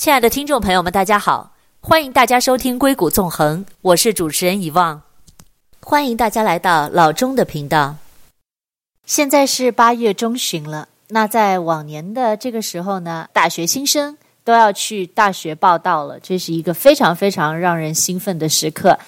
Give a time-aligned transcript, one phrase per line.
[0.00, 1.52] 亲爱的听众朋友们，大家好，
[1.82, 5.02] 欢迎大家收听《硅谷纵横》，我是主持人遗忘，
[5.82, 7.96] 欢迎大家来到老钟的频道。
[9.04, 18.98] 现在是八月中旬了，那在往年的这个时候呢，大学新生都要去大学报到了，这是一个非常非常让人兴奋的时刻。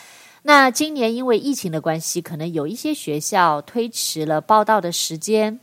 [0.42, 5.58] 那今年因为疫情的关系，可能有一些学校推迟了报到的时间。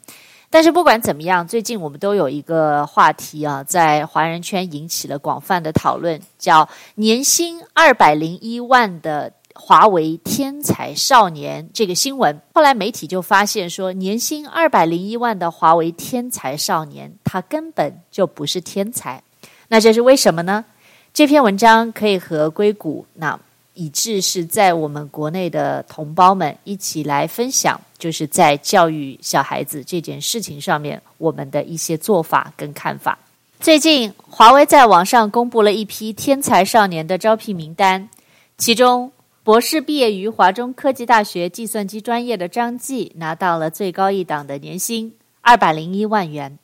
[0.52, 12.42] 但是不管怎么样，最近我们都有一个话题啊，在华人圈引起了广泛的讨论，叫年薪二百零一万的华为天才少年这个新闻。
[12.54, 19.22] 后来媒体就发现说，年薪二百零一万的华为天才少年，他根本就不是天才。
[19.68, 20.66] 那这是为什么呢？
[21.14, 23.40] 这篇文章可以和硅谷那。
[23.80, 33.18] 以致是在我们国内的同胞们一起来分享，就是在教育小孩子这件事情上面，我们的一些做法跟看法。
[33.62, 38.10] 最近，华为在网上公布了一批天才少年的招聘名单，
[38.58, 39.10] 其中
[39.46, 46.60] 博士毕业于华中科技大学计算机专业的张继拿到了最高一档的年薪二百零一万元。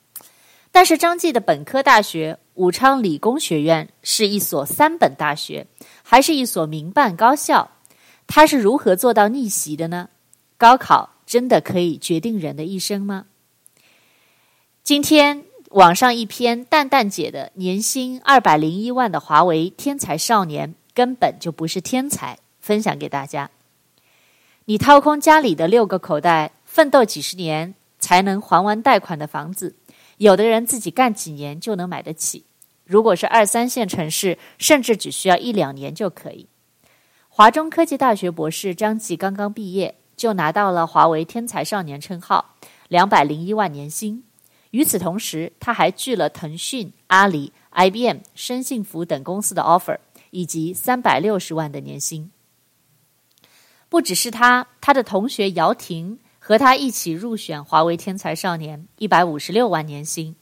[0.70, 5.66] 但是，张继的本科大学武昌理工学院是一所三本大学。
[6.08, 7.68] 还是一所民办高校，
[8.28, 10.08] 他是如何做到逆袭的呢？
[10.56, 13.24] 高考真的可以决定人的一生吗？
[14.84, 23.50] 今天网上一篇蛋蛋姐的年薪二百零一万的华为天才少年根本就不是天才，分享给大家。
[24.66, 29.74] 你掏空家里的六个口袋，奋斗几十年才能还完贷款的房子，
[30.18, 32.44] 有的人自己干几年就能买得起。
[32.86, 36.48] 如果是二三线城市，甚至只需要一两年就可以。
[37.28, 42.54] 华中科技大学博士张继刚刚毕业，就拿到了华为天才少年称号，
[42.88, 44.22] 两百零一万年薪。
[44.70, 49.98] 与此同时，他还拒了腾讯、阿里、IBM、深信服等公司的 offer，
[50.30, 52.30] 以及三百六十万的年薪。
[53.88, 60.36] 不只是他，他的同学姚婷和他一起入选华为天才少年，一百五十六万年薪。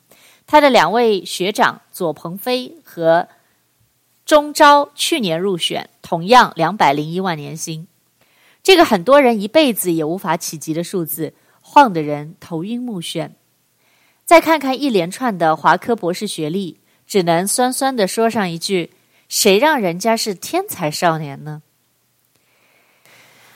[0.46, 3.28] 他的两位学长左鹏飞和
[4.26, 7.86] 钟昭去年入选，同样两百零一万年薪。
[8.62, 13.30] 这个很多人一辈子也无法企及的数字，晃得人头晕目眩。
[14.24, 18.90] 再看看一连串的华科博士学历，只能酸酸地说上一句：
[19.28, 21.62] 谁让人家是天才少年呢？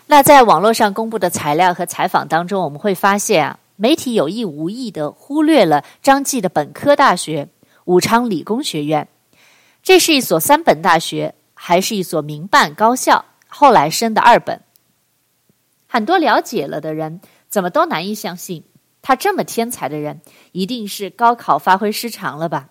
[0.06, 3.58] 那在网络上公布的材料和采访当中，我们会发现啊。
[3.80, 7.48] 媒体有意无意的忽略了张继的本科大学
[7.84, 9.06] 武昌理工学院，
[9.84, 14.60] 这是一所三本大学，还是一所民办高校，后来升的二本。
[15.86, 18.64] 很多了解了的人怎么都难以相信，
[19.00, 22.70] 他这么天才的人，一定是高考发挥失常了吧？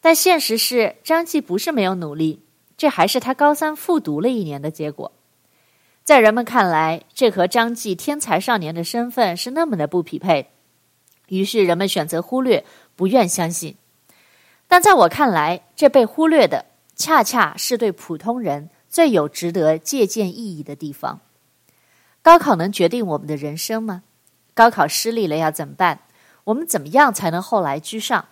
[0.00, 2.44] 但现实是，张继不是没有努力，
[2.76, 5.10] 这还是他高三复读了一年的结果。
[6.04, 10.50] 在人们看来，这和张继天才少年的身份是那么的不匹配，
[11.28, 12.62] 于是人们选择忽略，
[12.94, 13.76] 不愿相信。
[14.68, 21.20] 但在我看来，这被忽略的恰恰是对普通人最有值得借鉴意义的地方。
[22.20, 24.02] 高考能决定我们的人生吗？
[24.52, 26.00] 高考失利了要怎么办？
[26.44, 28.26] 我们怎么样才能后来居上？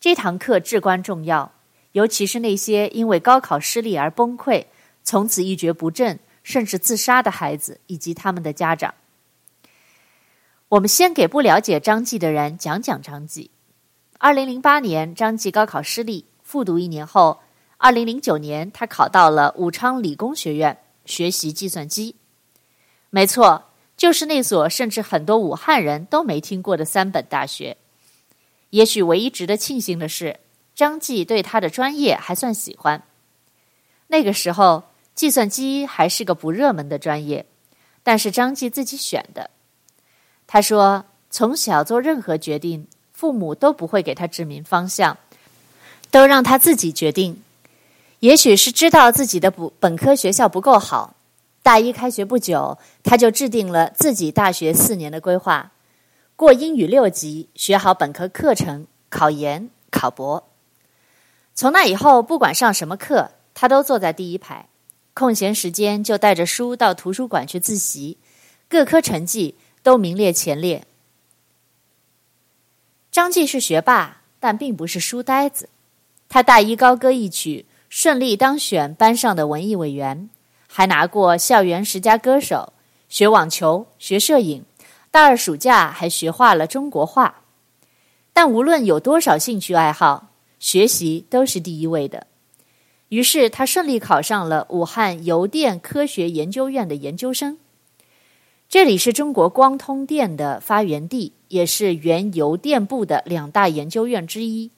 [0.00, 1.52] 这堂课至关重要，
[1.92, 4.64] 尤其是那些因为高考失利而崩溃，
[5.04, 6.18] 从此一蹶不振。
[6.42, 8.94] 甚至自杀的孩子以及他们的家长，
[10.68, 13.50] 我们先给不了解张继的人讲讲张继。
[14.18, 17.40] 二零零八年，张继高考失利，复读一年后，
[17.76, 22.16] 二零零九年他考到了武昌理工学院学习计算机。
[23.10, 27.76] 没错，就是那所甚至很多武汉人都没听过的三本大学。
[28.70, 30.40] 也许唯一值得庆幸的是，
[30.74, 33.02] 张继对他的专业还算喜欢。
[34.08, 34.89] 那个时候。
[35.20, 37.44] 计算机还是个不热门的专业，
[38.02, 39.50] 但是张继自己选的。
[40.46, 45.18] 他说：“从小做任何决定，父母都不会给他指明方向，
[46.10, 47.42] 都让他自己决定。
[48.20, 51.14] 也许是知道自己的本本科学校不够好，
[51.62, 55.72] 大一开学不久，他就制定了自己大学四年的规划：
[56.34, 60.48] 过英语六级，学好本科课程，考研、考博。
[61.54, 64.64] 从那以后，不管上什么课，他都坐在第一排。”
[65.12, 68.16] 空闲时间就带着书到图书馆去自习，
[68.68, 70.86] 各科成绩都名列前列。
[73.10, 75.68] 张继是学霸，但并不是书呆子。
[76.28, 80.30] 他大一高歌一曲，顺利当选班上的文艺委员，
[80.68, 82.72] 还拿过校园十佳歌手。
[83.08, 84.64] 学网球，学摄影，
[85.10, 87.42] 大二暑假还学画了中国画。
[88.32, 90.28] 但无论有多少兴趣爱好，
[90.60, 92.28] 学习都是第一位的。
[93.10, 97.58] 于是他顺利考上了武汉邮电科学研究院的研究生。
[98.68, 104.70] 这里是中国光通电的发源地，也是原邮电部的两大研究院之一。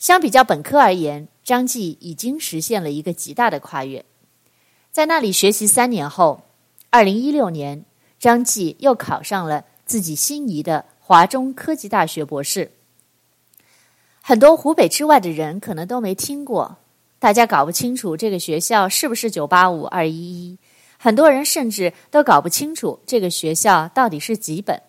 [0.00, 4.04] 相比较本科而言，张继已经实现了一个极大的跨越。
[4.90, 6.42] 在那里学习三年后，
[6.90, 7.84] 二零一六年，
[8.18, 12.72] 张继又考上了自己心仪的华中科技大学博士。
[14.20, 16.78] 很多湖北之外的人可能都没听过。
[17.20, 20.56] 大家搞不清楚这个学校是不是985、211，
[20.98, 24.80] 很多人甚至都搞不清楚这个学校到底是几本。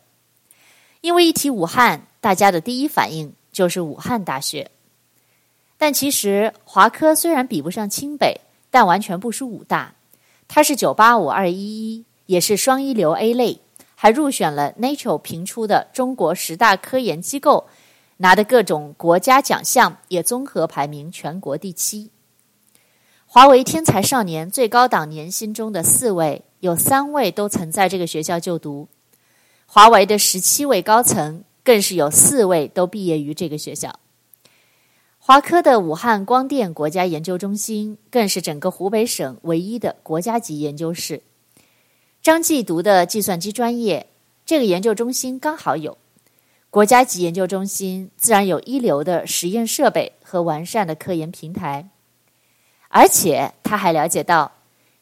[1.02, 4.72] 因为一提武汉，大家的第一反应就是武汉大学。
[5.78, 8.40] 但其实华科虽然比不上清北，
[8.70, 9.94] 但完全不输武大。
[10.48, 13.60] 它是985、211，也是双一流 A 类，
[13.94, 17.68] 还入选了 Nature 评出的中国十大科研机构，
[18.16, 22.10] 拿的各种国家奖项，也综合排名全国第七。
[23.34, 28.90] 华为天才少年最高档年薪中的四位，有三位都曾在这个学校就读。
[29.66, 34.02] 华为的十七位高层，更是有四位都毕业于这个学校。
[35.18, 41.22] 华科的武汉光电国家研究中心，更是整个湖北省唯一的国家级研究室。
[42.22, 44.08] 张继读的计算机专业，
[44.46, 45.98] 这个研究中心刚好有。
[46.70, 51.88] 国家级研究中心自然有一流的实验设备和完善的科研平台。
[52.94, 54.52] 而且他还了解到，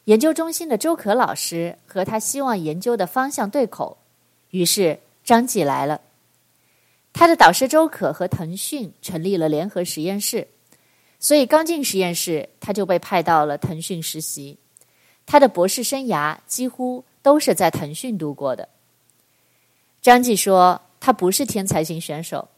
[0.04, 3.98] 研究中心的周可老师和他希望研究的方向对口，
[4.50, 6.00] 于是张继来了。
[7.12, 10.46] 他的导师周可和腾讯成立了联合实验室，
[11.18, 14.56] 所以刚进实验室他就被派到了腾讯实习。
[15.26, 18.68] 他的博士生涯几乎都是在腾讯度过的。
[20.00, 22.48] 张继说，他不是天才型选手，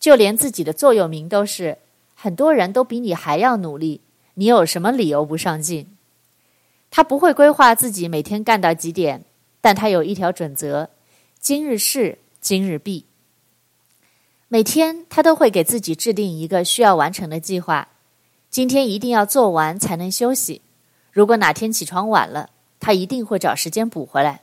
[0.00, 1.78] 就连自己的座右铭都是
[2.16, 4.00] “很多人都比你还要努力”。
[4.34, 5.86] 你有什么理由不上进？
[6.90, 9.24] 他不会规划自己每天干到几点，
[9.60, 10.88] 但他有一条准则：
[11.38, 13.04] 今日事今日毕。
[14.48, 17.88] 每天他都会给自己制定一个需要完成的计划，
[18.50, 20.62] 今天一定要做完才能休息。
[21.10, 22.50] 如果哪天起床晚了，
[22.80, 24.42] 他一定会找时间补回来。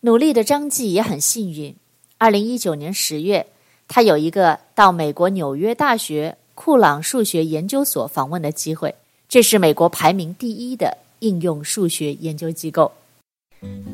[0.00, 1.76] 努力的张继也很幸运，
[2.18, 3.46] 二零一九年十月，
[3.86, 6.36] 他有一个到美国纽约大学。
[6.60, 8.92] 库朗数学研究所访问的机会，
[9.28, 12.90] 这是美国排名第一的应用数学研究机构。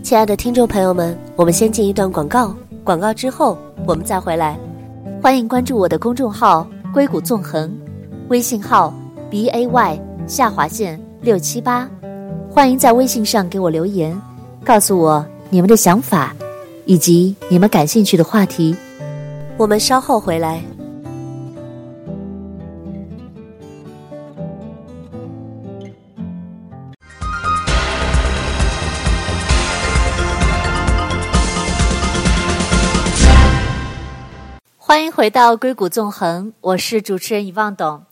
[0.02, 4.58] 亲爱的听众朋友们，我们先进一段广告，广告之后我们再回来。
[5.22, 7.70] 欢迎关注我的公众号“硅谷纵横”，
[8.28, 8.92] 微信号
[9.30, 11.86] b a y 下划线六七八。
[12.50, 14.18] 欢迎在微信上给我留言，
[14.64, 16.34] 告诉我你们的想法
[16.86, 18.74] 以及你们感兴趣的话题。
[19.58, 20.64] 我们稍后回来。
[35.24, 38.04] 回到硅谷纵横，我是主持人遗忘董。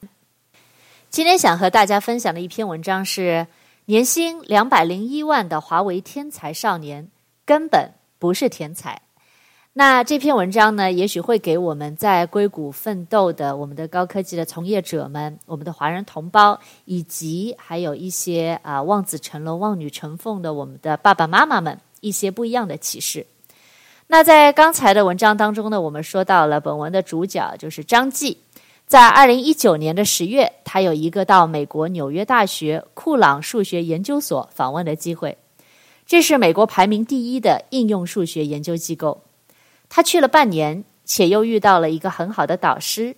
[1.11, 3.47] 今天想和大家分享的一篇文章是：
[3.85, 7.10] 年薪两百零一万的华为天才少年
[7.44, 9.03] 根本不是天才。
[9.75, 23.27] 那这篇文章呢，也许会给我们在硅谷奋斗的我们的高科技的从业者们、我们的华人同胞，以及还有一些啊望子成龙、望女成凤的我们的爸爸妈妈们一些不一样的启示。
[24.12, 28.36] 那在刚才的文章当中呢，我们说到了本文的主角就是张继，
[28.86, 35.38] 在二零一九年的十月，他有一个到美国纽约大学库朗数学研究所访问的机会，
[36.04, 39.22] 这是美国排名第一的应用数学研究机构。
[39.88, 43.16] 他去了半年，且又遇到了一个很好的导师，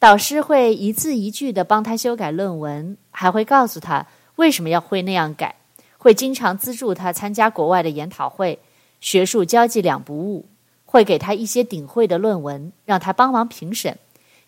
[0.00, 5.54] 导师会一字一句地帮他修改论文，还会告诉他为什么要会那样改，
[5.96, 8.58] 会经常资助他参加国外的研讨会。
[9.00, 10.46] 学术交际两不误，
[10.86, 13.98] 会给他一些顶会的论文，让他帮忙评审。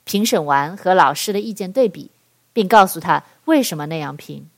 [0.05, 2.11] 评审完和老师的意见对比，
[2.53, 4.49] 并告诉他为什么那样评。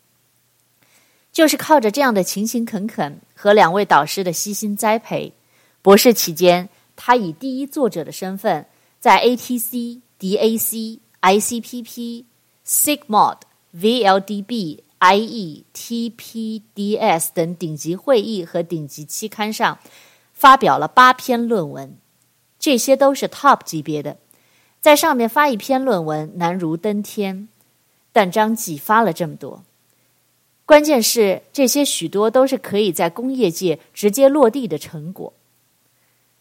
[1.32, 5.32] 就是靠着这样的勤勤恳恳和两位导师的悉心栽培，
[5.82, 8.66] 博士期间，他以第一作者的身份，
[9.00, 12.24] 在 ATC、DAC、ICPP、
[12.66, 13.36] SIGMOD、
[13.74, 14.78] VLDB。
[15.02, 19.78] IE、TPDS 等顶级会议和顶级期刊上
[20.32, 21.96] 发表了八篇论文，
[22.58, 24.18] 这些都是 top 级别的，
[24.80, 27.48] 在上面发一篇论文难如登天。
[28.12, 29.64] 但张继发了这么多，
[30.66, 35.32] 关键是这些许多都是可以在工业界直接落地的成果。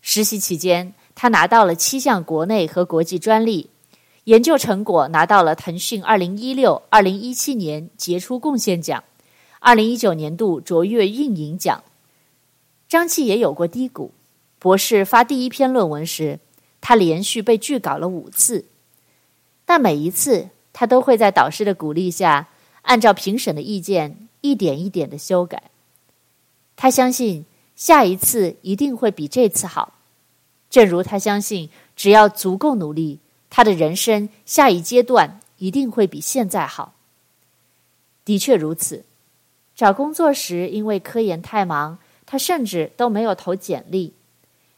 [0.02, 3.70] 实习期间，他拿到了七项国内和国际专利，
[4.26, 9.04] 研究成果拿到了腾讯二零一六、二零一七年杰出贡献奖，
[9.60, 11.84] 二零一九年度卓越运营奖。
[12.88, 14.12] 张继也有过低谷，
[14.60, 16.40] 博士发第一篇论文时，
[16.82, 18.66] 他连续被拒稿了五次，
[19.66, 22.50] 但每一次他都会在导师的鼓励下，
[22.84, 25.72] 按照评审的意见一点一点的修改。
[26.76, 29.94] 他相信下一次一定会比这次好，
[30.70, 33.20] 正如他相信只要足够努力，
[33.52, 36.96] 他的人生下一阶段一定会比现在好。
[38.26, 39.06] 的确如此，
[39.76, 42.00] 找工作时因为科研太忙。
[42.24, 44.14] 他甚至都没有投简历，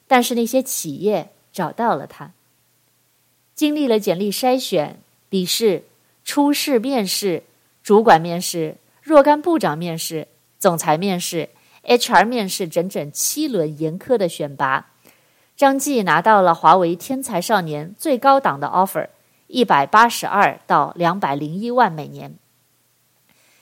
[0.07, 2.31] 但是那些企业找到了他。
[3.53, 4.99] 经历了简历筛选、
[5.29, 5.83] 笔试、
[6.25, 7.43] 初试面试、
[7.83, 10.27] 主管面试、若干部长面试、
[10.57, 11.49] 总裁面试、
[11.83, 14.92] HR 面试整整七轮严苛的选拔，
[15.55, 19.09] 张继拿到了华为天才少年最高档的 offer，
[19.47, 22.35] 一百八十二到两百零一万每年。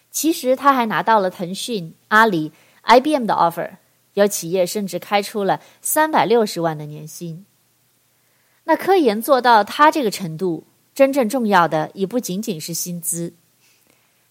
[0.10, 2.52] 其实他还拿到了腾讯、阿里、
[2.84, 3.72] IBM 的 offer。
[4.14, 7.46] 有企业甚至开出了三百六十万的年薪。
[8.66, 13.32] 那科研做到他这个程度，真正重要的也不仅仅是薪资。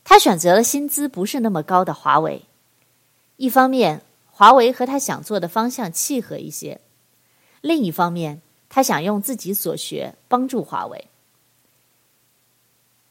[0.04, 2.42] 他选择了薪资不是那么高的华为。
[3.38, 6.78] 一方面，华为和他想做的方向契合一些；
[7.60, 11.06] 另一方面，他想用自己所学帮助华为。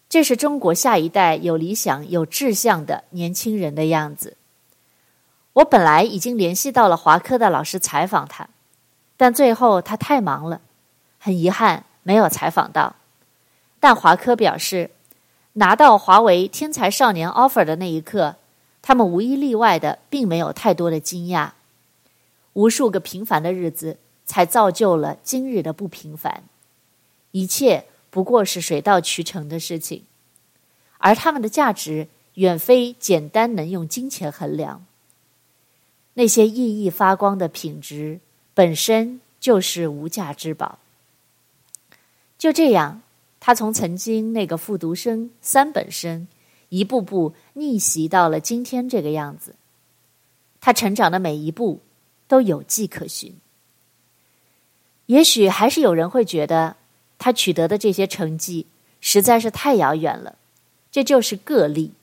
[0.07, 4.37] 这是中国下一代有理想、有志向的年轻人的样子。
[5.53, 8.49] 我本来已经联系到了华科的老师采访他，
[9.17, 10.61] 但最后他太忙了，
[11.19, 12.95] 很遗憾没有采访到。
[13.79, 14.89] 但华科表示，
[15.53, 18.37] 拿到华为天才少年 offer 的那一刻，
[18.81, 21.51] 他们无一例外的并没有太多的惊讶。
[22.53, 23.97] 无数个平凡的日子，
[24.29, 26.43] 才造就了今日的不平凡。
[27.31, 30.03] 一切不过是水到渠成的事情，
[30.99, 34.85] 而他们的价值远非简单能用金钱衡量。
[36.13, 38.19] 那些熠熠发光的品质
[38.53, 40.77] 本身就是无价之宝。
[42.37, 43.01] 就这样，
[43.39, 46.27] 他从曾经那个复读生、三本生，
[46.69, 49.55] 一步步逆袭到了今天这个样子。
[50.61, 51.79] 他成长的每一步
[52.27, 53.35] 都有迹可循。
[55.09, 56.75] 也许还是有人会觉得，
[57.17, 58.67] 他取得的这些成绩
[59.01, 60.35] 实在是太遥远了，
[60.91, 61.93] 这就是个例。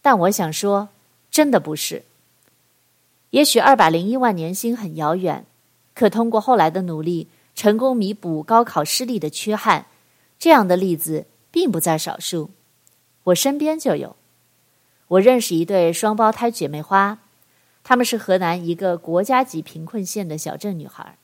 [0.00, 0.88] 但我想说，
[1.30, 2.04] 真的不是。
[3.28, 5.44] 也许二百零一万年薪很遥远，
[5.92, 9.84] 可通过后来的努力，成功弥补高考失利的缺憾，
[10.38, 12.48] 这样的例子并不在少数。
[13.24, 14.16] 我身边就有，
[15.08, 17.18] 我认识一对双胞胎姐妹花，
[17.82, 21.18] 她们是河南一个国家级贫困县的小镇女孩。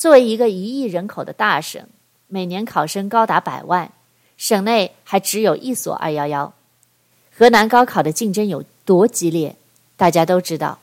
[0.00, 1.86] 作为一个一亿人口的大省，
[2.26, 3.92] 每年考生高达百万，
[4.38, 6.54] 省内还只有一所二幺幺。
[7.36, 9.56] 河南高考的竞争有多激烈，
[9.98, 10.78] 大家都知道。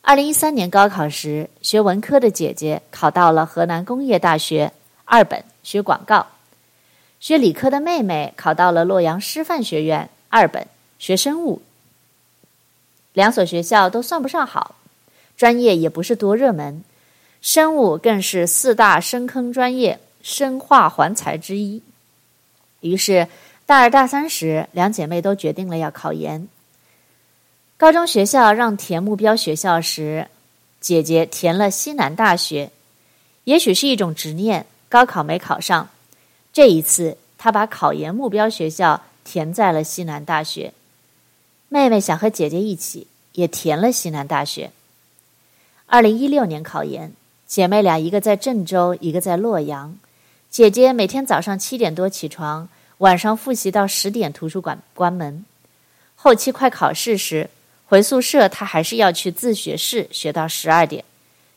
[0.00, 4.72] 二零一三年高考时，学文科的姐姐考到了河南工业大学
[5.04, 6.28] 二本学广告；
[7.20, 10.66] 学理科的妹妹考到了洛阳师范学院二本
[10.98, 11.60] 学生物。
[13.12, 14.76] 两所学校都算不上好，
[15.36, 16.82] 专业也不是多热门，
[17.44, 21.82] 生物更是四大深坑专业，生化环材之一。
[22.80, 23.28] 于是，
[23.66, 26.48] 大二大三时，两姐妹都决定了要考研。
[27.76, 30.28] 高中学校让填目标学校时，
[30.80, 32.70] 姐姐填了西南大学。
[33.44, 35.90] 也许是一种执念，高考没考上。
[36.50, 40.72] 这一次，她把考研目标学校填在了西南大学。
[41.68, 44.72] 妹妹想和姐姐一起，也填了西南大学。
[45.84, 47.12] 二零一六年考研，
[47.54, 49.96] 姐妹俩一个在郑州，一个在洛阳。
[50.50, 52.68] 姐姐每天早上七点多起床，
[52.98, 55.44] 晚上复习到十点，图书馆关门。
[56.16, 57.48] 后期快考试时，
[57.86, 61.04] 回宿舍，她还是要去自学室学到十二点，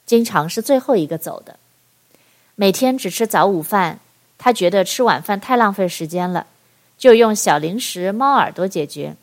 [0.06, 1.58] 经常是最后一个走的。
[2.54, 4.00] 每天只吃早午饭，
[4.38, 6.46] 她觉得吃晚饭太浪费时间了，
[7.00, 9.16] 就用小零食、猫耳朵解决。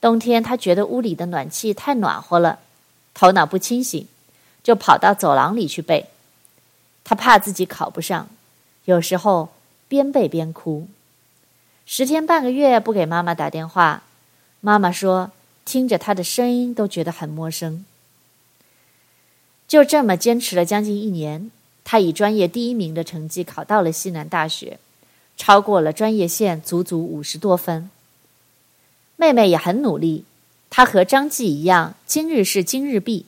[0.00, 2.60] 冬天她觉得屋里的暖气太暖和了，
[3.12, 4.08] 头脑不清醒，
[4.62, 6.06] 就跑到走廊里去背。
[7.04, 8.28] 他怕自己考不上，
[8.84, 9.50] 有时候
[9.88, 10.88] 边背边哭。
[11.86, 14.02] 十天半个月不给妈妈打电话，
[14.60, 15.30] 妈妈说。
[15.62, 17.84] 听着他的声音都觉得很陌生。
[19.68, 21.52] 就这么坚持了将近一年，
[21.84, 24.80] 他以专业第一名的成绩考到了西南大学，
[25.36, 27.88] 超过了专业线足足五十多分。
[29.14, 30.24] 妹妹也很努力，
[30.70, 33.26] 她和张继一样，今日事今日毕。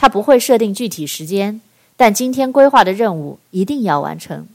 [0.00, 1.60] 他不会设定具体时间，
[1.94, 4.48] 但今天规划的任务一定要完成。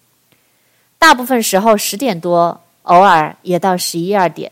[0.97, 4.51] 大部分时候十点多，偶尔也到十一二点。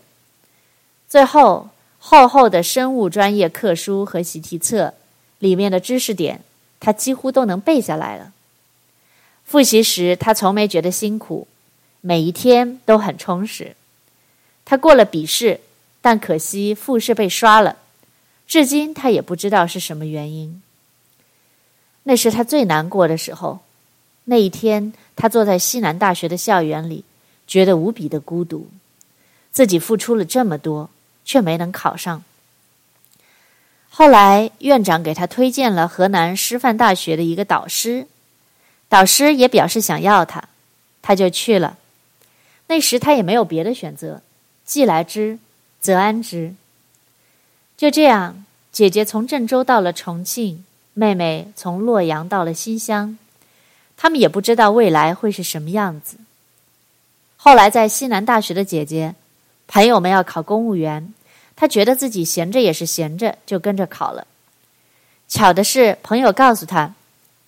[1.08, 4.94] 最后，厚厚的生物专业课书和习题册
[5.40, 6.42] 里面的知识点，
[6.78, 8.32] 他几乎都能背下来了。
[9.44, 11.48] 复习时，他从没觉得辛苦，
[12.02, 13.74] 每一天都很充实。
[14.64, 15.58] 他过了笔试，
[16.00, 17.78] 但可惜复试被刷了，
[18.46, 20.62] 至今他也不知道是什么原因。
[22.04, 23.60] 那是他最难过的时候。
[24.26, 27.04] 那一天，他坐在西南大学的校园里，
[27.46, 28.68] 觉得无比的孤独，
[29.52, 30.88] 自己付出了这么多，
[31.26, 32.22] 却没能考上。
[33.90, 38.06] 后来，院长给他推荐了河南师范大学的一个导师。
[38.88, 40.48] 导师也表示想要他，
[41.02, 41.76] 他就去了。
[42.68, 44.22] 那时他也没有别的选择，
[44.64, 45.38] 既来之，
[45.80, 46.54] 则安之。
[47.76, 50.64] 就这样，姐姐从郑州到了重庆，
[50.94, 53.18] 妹妹从洛阳到了新乡。
[53.96, 56.16] 他们也不知道未来会是什么样子。
[57.36, 59.14] 后来在西南大学的姐姐，
[59.68, 61.12] 朋友们要考公务员，
[61.54, 64.26] 她觉得自己闲着也是闲着，就跟着考了。
[65.28, 66.94] 巧的是，朋友告诉她，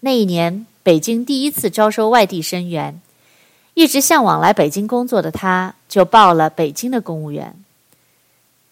[0.00, 0.66] 那一年。
[0.86, 3.00] 北京第一次招收外地生源，
[3.74, 7.56] 一直向往来北京工作的他，就报了北京的公务员。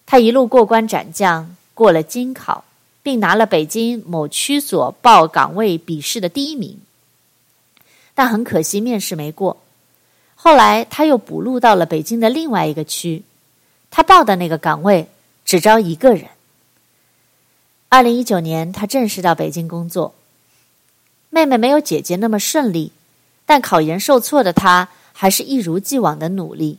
[0.07, 2.63] 他一路过关斩将，过了京考，
[3.05, 6.81] 并拿了北京某区所报岗位笔试的第一名。
[8.17, 9.59] 但很可惜，面试没过。
[10.35, 13.23] 后来他又补录到了北京的另外一个区，
[13.91, 15.09] 他报的那个岗位
[15.45, 16.27] 只招一个人。
[17.89, 20.15] 二零一九年，他正式到北京工作。
[21.31, 22.93] 妹妹没有姐姐那么顺利，
[23.45, 26.79] 但考研受挫的她还是一如既往的努力。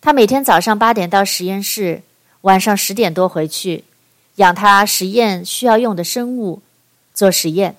[0.00, 2.02] 她每天早上八点到实验室，
[2.42, 3.84] 晚上十点多回去，
[4.36, 6.62] 养他实验需要用的生物，
[7.14, 7.76] 做实验。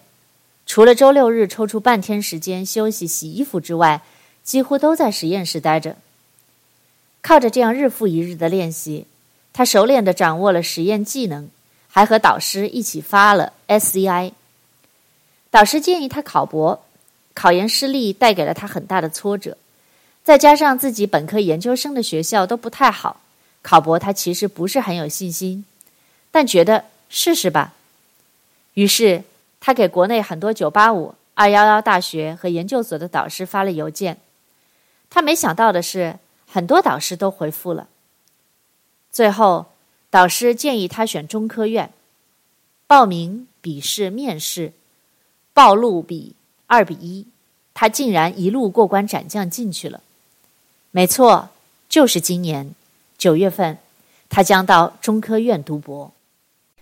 [0.66, 4.02] 除了周六日抽出半天时间休息洗衣服之外，
[4.44, 5.96] 几乎都在实验室待着。
[7.22, 9.06] 靠着这样日复一日的练习，
[9.54, 11.50] 他熟练地掌握了实验技能，
[11.88, 14.34] 还和导师一起发了 SCI。
[15.52, 16.84] 导师建议他考博，
[17.34, 19.58] 考研失利带给了他很大的挫折，
[20.24, 23.22] 再加上自己本科研究生的学校都不太好，
[23.62, 25.66] 考博他其实不是很有信心，
[26.38, 27.74] 但觉得试试吧。
[28.76, 29.24] 于是
[29.60, 34.20] 他给国内很多985、211大学和研究所的导师发了邮件，
[35.10, 37.88] 他没想到的是，很多导师都回复了。
[39.12, 39.66] 最后，
[40.12, 41.92] 导师建议他选中科院，
[42.86, 44.74] 报名、笔试、面试。
[45.56, 46.36] 报录比
[46.68, 47.26] 二比一，
[47.74, 50.04] 他竟然一路过关斩将进去了。
[50.92, 51.50] 没错，
[51.90, 52.76] 就是今年
[53.18, 53.80] 九月份，
[54.30, 56.12] 他将到中科院读博。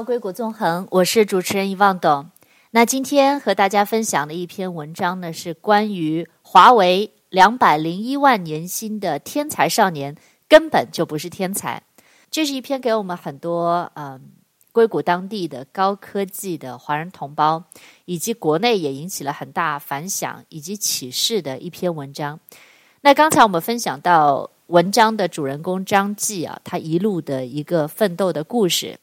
[0.04, 2.30] 《硅谷纵横》，我是主持人一望董。
[2.70, 10.16] 那今天和大家分享的一篇文章呢，是关于华为两百零一万年薪的天才少年。
[10.48, 11.80] 根本就不是天才，
[12.28, 14.20] 这是一篇给我们很多嗯
[14.72, 17.62] 硅谷当地的高科技的华人同胞，
[18.06, 22.40] 以及国内也引起了很大反响以及启示的一篇文章。
[23.02, 28.98] 那刚才我们分享到文章的主人公张继啊，他一路的一个奋斗的故事。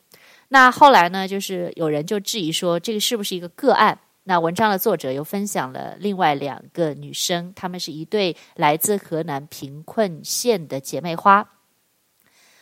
[0.50, 4.00] 那后来呢，就是有人就质疑说，这个是不是一个个案？
[4.24, 11.48] 那文章的作者又分享了另外两个女生，她们是一对来自河南贫困县的姐妹花。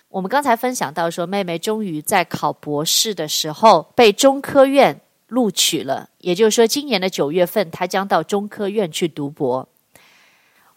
[0.09, 9.67] 我们刚才分享到说，妹妹终于在考博士的时候被中科院录取了，也就是说，今年的九月份她将到中科院去读博。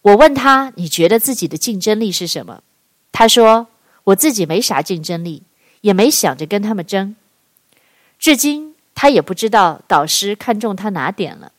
[0.01, 2.63] 我问她：“你觉得自己的竞争力是什么？”
[3.13, 3.67] 她说
[4.05, 5.43] ：“我自己没啥竞争力，
[5.81, 7.15] 也没想着跟他们争。”
[8.17, 8.75] 至今。
[9.01, 11.53] 他也不知道导师看中他哪点了，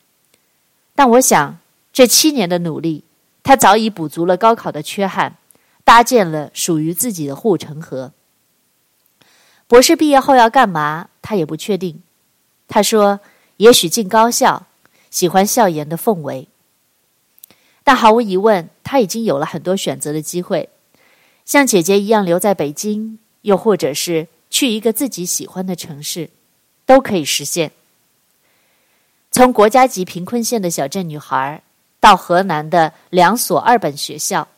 [0.94, 1.58] 但我想
[1.90, 3.02] 这七年的努力，
[3.42, 5.38] 他早已补足了高考的缺憾，
[5.84, 8.12] 搭建了属于自己的护城河。
[9.66, 11.08] 博士毕业后要干嘛？
[11.22, 12.02] 他也不确定。
[12.68, 13.20] 他说
[13.56, 14.66] ：“也许进高校，
[15.10, 16.46] 喜欢校园的氛围。”
[17.82, 20.68] 但毫无疑问，他已经有了很多选择的机会，
[21.46, 26.30] 像姐姐一样留在北京，又或者是去一个自己喜欢的城市。
[26.86, 27.70] 都可以实现。
[29.30, 31.62] 从国家级贫困县的小镇女孩，
[32.00, 34.48] 到河南的两所二本学校，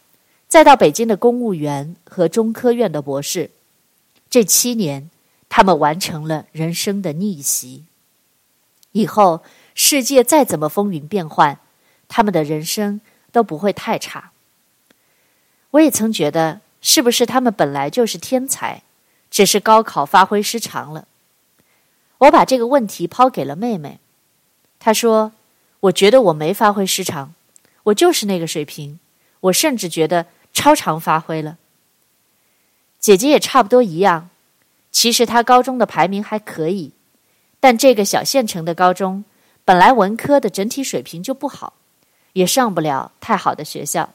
[0.48, 3.50] 再到北京的公务员和中科院的博士，
[4.30, 5.10] 这七年，
[5.50, 7.84] 他们完成了人生的逆袭。
[8.92, 9.42] 以后
[9.74, 11.58] 世界再怎么风云变幻，
[12.08, 14.32] 他们的人生都不会太差。
[15.72, 18.82] 我也曾觉得，是不是他们本来就是天才，
[19.30, 21.06] 只是高考发挥失常了？
[22.18, 23.98] 我把这个问题抛给了妹妹，
[24.78, 25.32] 她说
[25.80, 27.34] ：“我觉得我没发挥失常，
[27.84, 28.98] 我就是那个水平，
[29.40, 31.56] 我甚至觉得超常发挥了。”
[33.00, 34.30] 姐姐也差不多一样，
[34.90, 36.92] 其实她高中的排名还可以，
[37.58, 39.24] 但这个小县城的高中
[39.64, 41.74] 本来文科的整体水平就不好，
[42.34, 44.10] 也上不了太好的学校。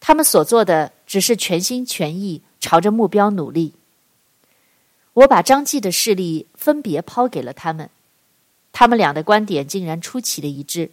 [0.00, 3.72] 他们所做的只是全心全意朝着目标努力。
[5.14, 7.88] 我把张继的事例分别抛给了他们，
[8.72, 10.90] 他们俩的观点竟然出奇的一致。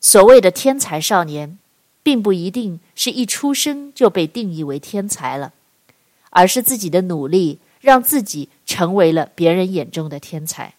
[0.00, 1.58] 所谓的天才少年，
[2.02, 5.52] 并不一定是一出生就被定义为天才了，
[6.30, 10.74] 而是自己的努力让自己成为了别人眼中的天才。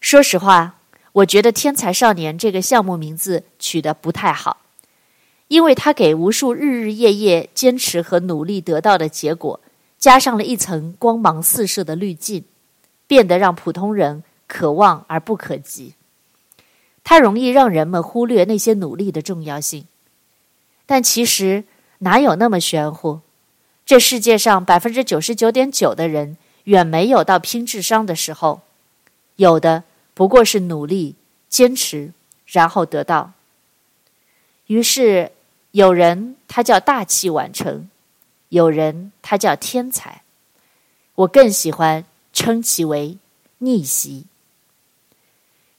[0.00, 0.78] 说实话，
[1.12, 4.58] 我觉得“天才少年”这个项目名字取得不太好。
[5.54, 9.60] 因为他给无数日日夜夜坚持和努力得到的结果，
[10.00, 12.42] 加上了一层光芒四射的滤镜，
[13.06, 15.94] 变得让普通人可望而不可及。
[17.04, 19.86] 它容易让人们忽略那些努力的重要性。
[20.86, 21.62] 但其实
[21.98, 23.20] 哪有那么玄乎？
[23.86, 28.62] 这世界上百分之九十九点九的人远没有到拼智商的时候，
[29.36, 31.14] 有的不过是努力、
[31.48, 32.12] 坚持，
[32.44, 33.30] 然后得到。
[34.66, 35.30] 于是。
[35.74, 37.90] 有人他叫大器晚成，
[38.48, 40.22] 有人他叫天才，
[41.16, 43.18] 我更喜欢称其为
[43.58, 44.26] 逆袭。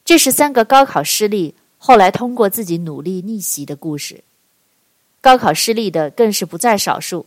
[0.04, 4.22] 这是三个高考失利，后来通过自己努力逆袭的故事。
[5.22, 7.24] 高考失利的更是不在少数。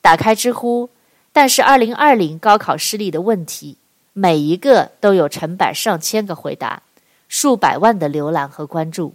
[0.00, 0.90] 打开知乎，
[1.32, 3.76] 但是二零二零高考失利的问题，
[4.12, 6.82] 每一个都有成百上千个回答，
[7.28, 9.14] 数百万的浏览和关注。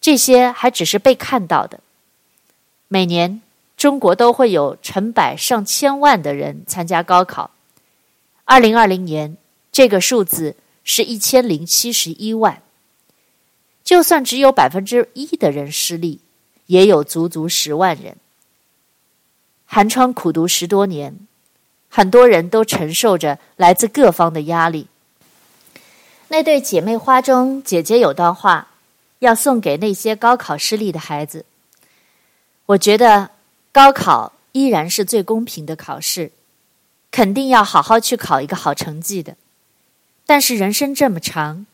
[0.00, 1.80] 这些还只是被看到的。
[2.86, 3.42] 每年，
[3.76, 7.50] 中国都会有成百上千万的人参加高考。
[8.44, 9.36] 二零二零年，
[9.70, 12.62] 这个数字是一千零七十一万。
[13.84, 16.20] 就算只有百分之一的人失利，
[16.66, 18.16] 也有足足十万人。
[19.66, 21.26] 寒窗苦读十多年，
[21.90, 24.86] 很多人都承受着来自各方的压力。
[26.28, 28.67] 那对姐妹花中，姐姐有段话。
[29.20, 31.44] 要送给那些高考失利的孩子。
[32.66, 33.30] 我觉得
[33.72, 36.32] 高考依然是最公平的考试，
[37.10, 39.36] 肯定要好好去考一个好成绩的。
[40.26, 41.66] 但是人生这么长，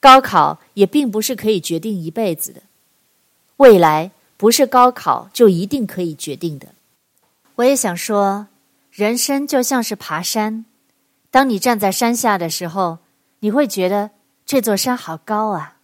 [0.00, 2.62] 高考也并不是可以决定一辈子的。
[3.58, 6.68] 未来不是高考就一定可以决定的。
[7.56, 8.46] 我也想说，
[8.90, 10.64] 人生就像是爬山，
[11.30, 13.00] 当你站在山下的时候，
[13.40, 14.10] 你会觉得
[14.46, 15.76] 这座山好高啊。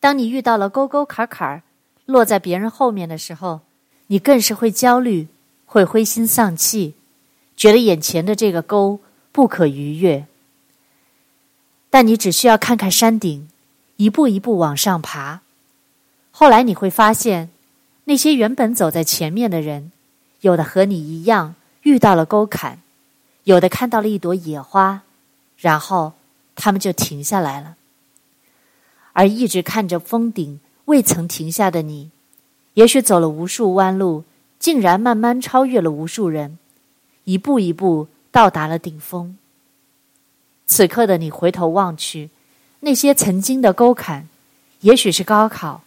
[0.00, 1.62] 当你遇到了沟沟坎坎，
[2.06, 3.60] 落在别人后面的时候，
[4.06, 5.28] 你更是会焦虑，
[5.66, 6.94] 会灰心丧气，
[7.56, 9.00] 觉得眼前的这个沟
[9.32, 10.26] 不可逾越。
[11.90, 13.48] 但你只需要看看山顶，
[13.96, 15.40] 一步一步往上爬。
[16.30, 17.50] 后来你会发现，
[18.04, 19.90] 那些原本走在前面的人，
[20.42, 22.80] 有的和你一样遇到了沟坎，
[23.44, 25.02] 有的看到了一朵野花，
[25.56, 26.12] 然后
[26.54, 27.74] 他们就停下来了。
[29.18, 32.12] 而一直看着峰顶未曾停下的你，
[32.74, 34.22] 也许走了无数弯路，
[34.60, 36.56] 竟然慢慢超越了无数人，
[37.24, 39.36] 一步一步到达了顶峰。
[40.68, 42.30] 此刻的你回头望去，
[42.78, 44.28] 那些曾经的沟坎，
[44.82, 45.82] 也许是高考，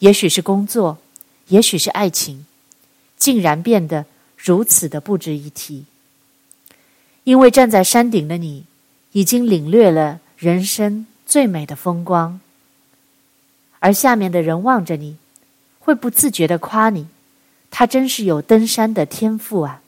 [0.00, 0.98] 也许是工作，
[1.46, 2.46] 也许是爱情，
[3.16, 5.84] 竟然变得如此的不值一提。
[7.22, 8.64] 因为站在山顶的你，
[9.12, 12.40] 已经领略了人生最美的风光。
[13.82, 15.16] 而下面的人望着你，
[15.80, 17.08] 会不自觉的夸你，
[17.68, 19.82] 他真是有登山的天赋啊。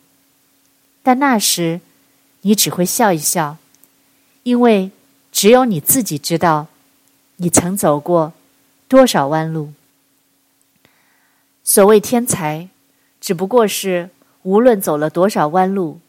[1.05, 1.81] 但那时，
[2.41, 3.57] 你只会笑一笑，
[4.43, 4.91] 因为
[5.31, 6.67] 只有你自己知道，
[7.37, 8.33] 你曾走过
[8.89, 9.73] 多少弯路。
[11.63, 12.69] 所谓天才，
[13.21, 14.11] 只不过是
[14.43, 16.01] 无论走了多少弯路，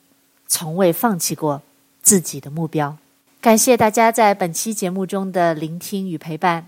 [0.48, 1.62] 从未放弃过
[2.02, 2.98] 自己的目标。
[3.40, 6.68] 感谢大家在本期节目中的聆听与陪伴。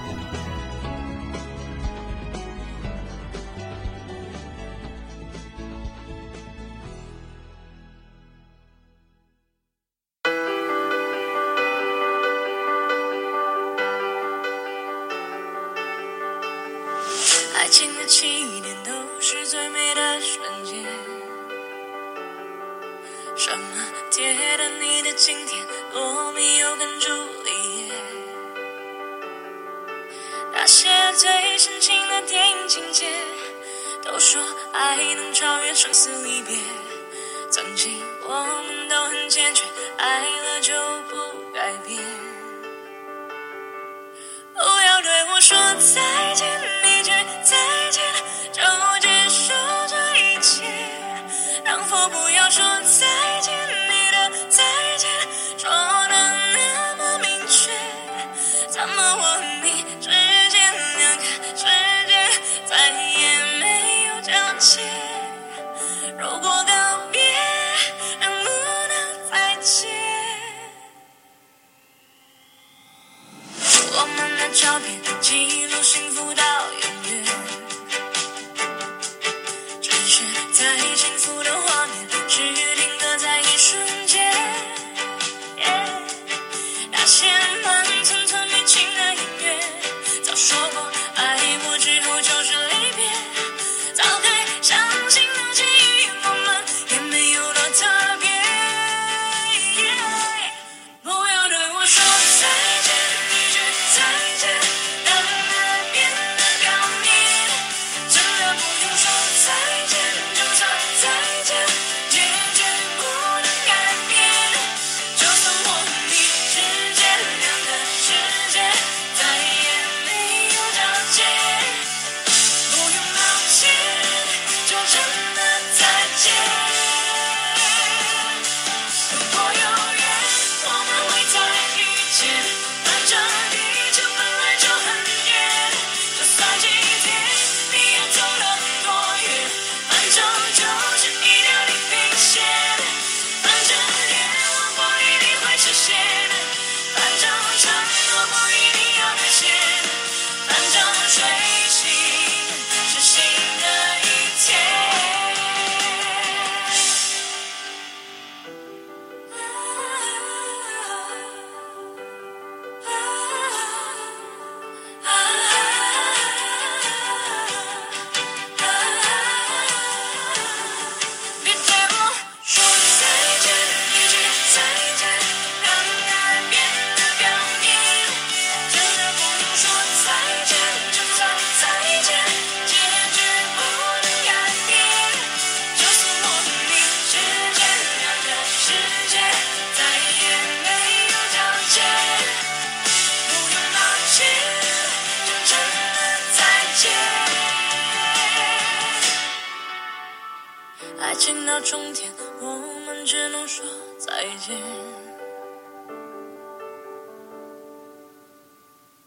[75.31, 76.50] 记录幸福的